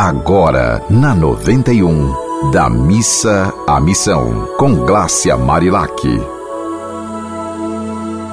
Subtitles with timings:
[0.00, 5.90] Agora, na 91, da missa à missão, com Glácia Marilac.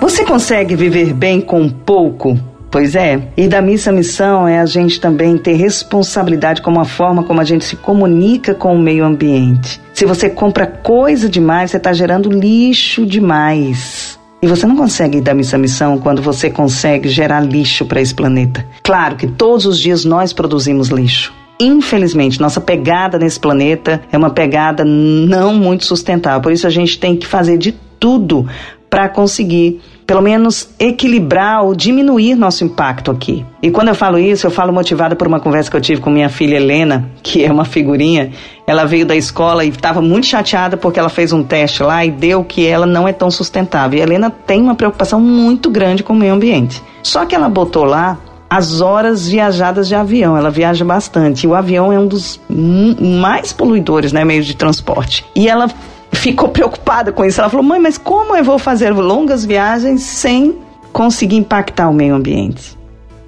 [0.00, 2.40] Você consegue viver bem com pouco?
[2.70, 6.84] Pois é, e da missa à missão é a gente também ter responsabilidade com a
[6.86, 9.78] forma como a gente se comunica com o meio ambiente.
[9.92, 14.18] Se você compra coisa demais, você está gerando lixo demais.
[14.40, 18.00] E você não consegue ir da missa à missão quando você consegue gerar lixo para
[18.00, 18.64] esse planeta.
[18.82, 21.38] Claro que todos os dias nós produzimos lixo.
[21.60, 26.40] Infelizmente, nossa pegada nesse planeta é uma pegada não muito sustentável.
[26.40, 28.48] Por isso a gente tem que fazer de tudo
[28.88, 33.46] para conseguir pelo menos equilibrar ou diminuir nosso impacto aqui.
[33.62, 36.10] E quando eu falo isso, eu falo motivada por uma conversa que eu tive com
[36.10, 38.32] minha filha Helena, que é uma figurinha.
[38.66, 42.10] Ela veio da escola e estava muito chateada porque ela fez um teste lá e
[42.10, 44.00] deu que ela não é tão sustentável.
[44.00, 46.82] E a Helena tem uma preocupação muito grande com o meio ambiente.
[47.04, 48.18] Só que ela botou lá
[48.50, 50.36] as horas viajadas de avião.
[50.36, 51.46] Ela viaja bastante.
[51.46, 55.24] O avião é um dos mais poluidores, né, meios de transporte.
[55.36, 55.70] E ela
[56.10, 57.40] ficou preocupada com isso.
[57.40, 60.58] Ela falou: mãe, mas como eu vou fazer longas viagens sem
[60.92, 62.76] conseguir impactar o meio ambiente?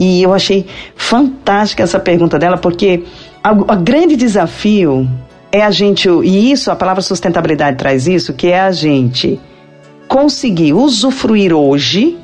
[0.01, 3.05] E eu achei fantástica essa pergunta dela, porque
[3.45, 5.09] o grande desafio
[5.53, 9.39] é a gente, e isso, a palavra sustentabilidade traz isso, que é a gente
[10.09, 12.19] conseguir usufruir hoje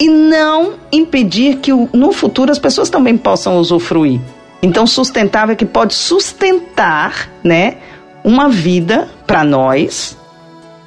[0.00, 4.20] e não impedir que no futuro as pessoas também possam usufruir.
[4.62, 7.76] Então, sustentável é que pode sustentar, né,
[8.24, 10.16] uma vida para nós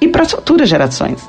[0.00, 1.20] e para as futuras gerações.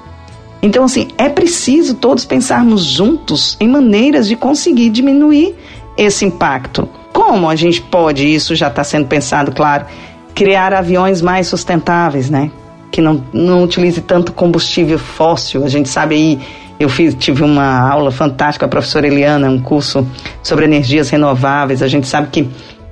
[0.62, 5.56] Então, assim, é preciso todos pensarmos juntos em maneiras de conseguir diminuir
[5.98, 6.88] esse impacto.
[7.12, 9.86] Como a gente pode, isso já está sendo pensado, claro,
[10.34, 12.50] criar aviões mais sustentáveis, né?
[12.92, 15.64] Que não, não utilize tanto combustível fóssil.
[15.64, 16.40] A gente sabe aí,
[16.80, 20.08] eu fiz, tive uma aula fantástica com a professora Eliana, um curso
[20.42, 21.82] sobre energias renováveis.
[21.82, 22.48] A gente sabe que,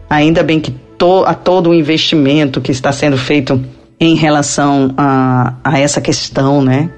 [0.10, 3.62] ainda bem que to, a todo o investimento que está sendo feito
[4.00, 6.90] em relação a, a essa questão, né?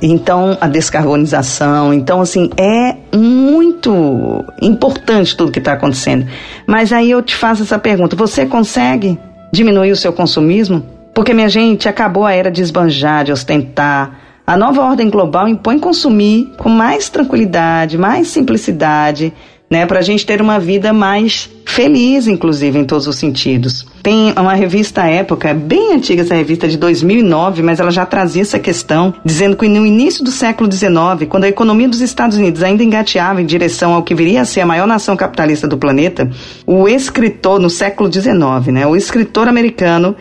[0.00, 1.92] Então, a descarbonização.
[1.92, 6.26] Então, assim, é muito importante tudo que está acontecendo.
[6.66, 9.18] Mas aí eu te faço essa pergunta: você consegue
[9.52, 10.84] diminuir o seu consumismo?
[11.14, 14.25] Porque, minha gente, acabou a era de esbanjar, de ostentar.
[14.46, 19.32] A nova ordem global impõe consumir com mais tranquilidade, mais simplicidade
[19.68, 23.84] né, para a gente ter uma vida mais feliz, inclusive, em todos os sentidos.
[24.02, 28.58] Tem uma revista época, bem antiga essa revista, de 2009, mas ela já trazia essa
[28.58, 32.84] questão, dizendo que no início do século XIX, quando a economia dos Estados Unidos ainda
[32.84, 36.30] engateava em direção ao que viria a ser a maior nação capitalista do planeta,
[36.64, 40.14] o escritor, no século XIX, né, o escritor americano,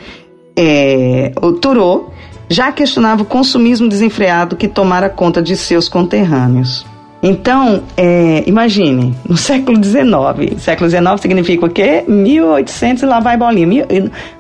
[0.58, 2.12] é, o Thoreau,
[2.50, 6.86] já questionava o consumismo desenfreado que tomara conta de seus conterrâneos.
[7.22, 12.04] Então, é, imagine, no século XIX, século XIX significa o quê?
[12.08, 13.66] 1800 e lá vai bolinha.
[13.66, 13.86] Mil,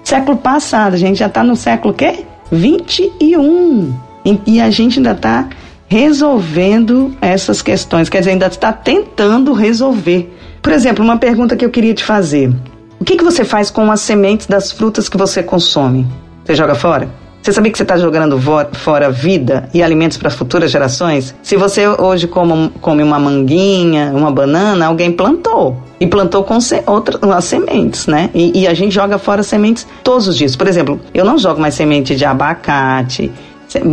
[0.03, 2.25] século passado, a gente já está no século quê?
[2.51, 3.91] 21.
[4.23, 5.49] E, e a gente ainda está
[5.87, 10.31] resolvendo essas questões, quer dizer, ainda está tentando resolver.
[10.61, 12.53] Por exemplo, uma pergunta que eu queria te fazer.
[12.99, 16.05] O que, que você faz com as sementes das frutas que você consome?
[16.43, 17.24] Você joga fora?
[17.45, 18.41] Você sabia que você está jogando
[18.71, 21.35] fora vida e alimentos para futuras gerações?
[21.43, 25.77] Se você hoje come, come uma manguinha, uma banana, alguém plantou.
[25.99, 28.31] E plantou com se, outras as sementes, né?
[28.33, 30.55] E, e a gente joga fora sementes todos os dias.
[30.55, 33.31] Por exemplo, eu não jogo mais semente de abacate,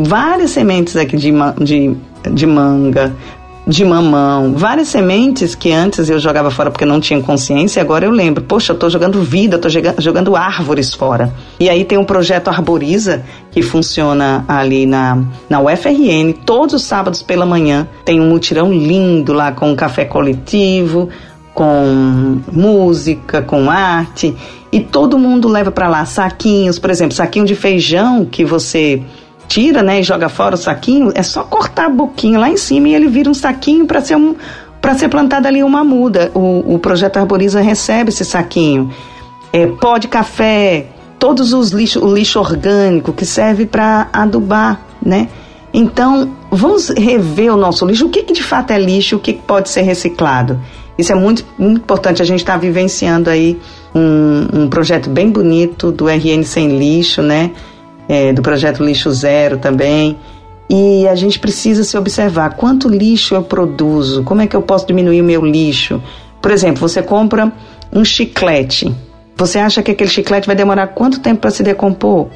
[0.03, 1.31] várias sementes aqui de,
[1.63, 1.95] de,
[2.33, 3.15] de manga,
[3.67, 8.11] de mamão, várias sementes que antes eu jogava fora porque não tinha consciência, agora eu
[8.11, 11.33] lembro, poxa, eu estou jogando vida, estou jogando árvores fora.
[11.61, 13.23] E aí tem um projeto Arboriza
[13.53, 19.33] que funciona ali na, na UFRN, todos os sábados pela manhã tem um mutirão lindo
[19.33, 21.09] lá com um café coletivo,
[21.55, 24.35] com música, com arte,
[24.73, 29.03] e todo mundo leva para lá saquinhos, por exemplo, saquinho de feijão que você
[29.49, 32.89] tira, né, e joga fora o saquinho, é só cortar a boquinha lá em cima
[32.89, 34.35] e ele vira um saquinho para ser um
[34.81, 36.33] para ser plantada ali uma muda.
[36.35, 38.91] O, o projeto Arboriza recebe esse saquinho.
[39.53, 40.87] É, pó de café,
[41.21, 45.29] todos os lixo, o lixo orgânico que serve para adubar, né?
[45.73, 48.07] Então, vamos rever o nosso lixo.
[48.07, 49.17] O que, que de fato é lixo?
[49.17, 50.61] O que, que pode ser reciclado?
[50.99, 52.21] Isso é muito, muito importante.
[52.21, 53.59] A gente está vivenciando aí
[53.95, 57.53] um, um projeto bem bonito do RN Sem Lixo, né?
[58.13, 60.19] É, do projeto Lixo Zero também.
[60.69, 64.87] E a gente precisa se observar quanto lixo eu produzo, como é que eu posso
[64.87, 66.03] diminuir o meu lixo.
[66.41, 67.51] Por exemplo, você compra
[67.91, 68.95] um chiclete.
[69.35, 72.29] Você acha que aquele chiclete vai demorar quanto tempo para se decompor?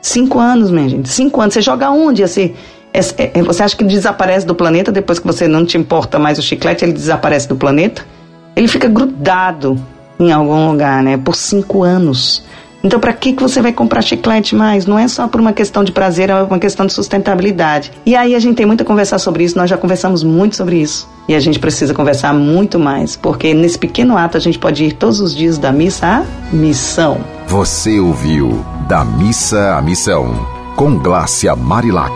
[0.00, 1.08] Cinco anos, minha gente.
[1.08, 1.54] Cinco anos.
[1.54, 2.22] Você joga onde?
[2.22, 2.54] Assim,
[2.92, 6.38] é, é, você acha que desaparece do planeta depois que você não te importa mais
[6.38, 8.06] o chiclete, ele desaparece do planeta?
[8.54, 9.80] Ele fica grudado
[10.18, 11.16] em algum lugar, né?
[11.16, 12.44] Por cinco anos.
[12.84, 14.84] Então, para que, que você vai comprar chiclete mais?
[14.84, 17.90] Não é só por uma questão de prazer, é uma questão de sustentabilidade.
[18.04, 20.76] E aí a gente tem muito a conversar sobre isso, nós já conversamos muito sobre
[20.76, 21.08] isso.
[21.26, 24.92] E a gente precisa conversar muito mais, porque nesse pequeno ato a gente pode ir
[24.92, 27.18] todos os dias da missa à missão.
[27.46, 30.46] Você ouviu Da Missa à Missão,
[30.76, 32.12] com Glácia Marilac.